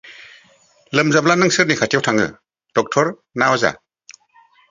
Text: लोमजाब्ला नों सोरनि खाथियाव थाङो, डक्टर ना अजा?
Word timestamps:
लोमजाब्ला 0.99 1.33
नों 1.41 1.49
सोरनि 1.57 1.75
खाथियाव 1.81 2.03
थाङो, 2.07 2.25
डक्टर 2.79 3.13
ना 3.43 3.53
अजा? 3.59 3.71